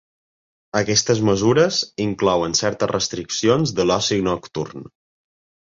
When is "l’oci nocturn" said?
3.91-4.93